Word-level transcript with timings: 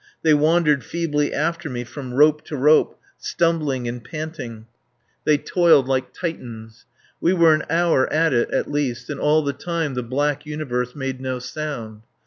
They 0.23 0.33
wandered 0.33 0.83
feebly 0.83 1.31
after 1.31 1.69
me 1.69 1.83
from 1.83 2.15
rope 2.15 2.43
to 2.45 2.57
rope, 2.57 2.97
stumbling 3.19 3.87
and 3.87 4.03
panting. 4.03 4.65
They 5.25 5.37
toiled 5.37 5.87
like 5.87 6.11
Titans. 6.11 6.87
We 7.21 7.33
were 7.33 7.51
half 7.55 7.61
an 7.61 7.65
hour 7.77 8.11
at 8.11 8.33
it 8.33 8.49
at 8.49 8.71
least, 8.71 9.11
and 9.11 9.19
all 9.19 9.43
the 9.43 9.53
time 9.53 9.93
the 9.93 10.01
black 10.01 10.43
universe 10.43 10.95
made 10.95 11.21
no 11.21 11.37
sound. 11.37 12.01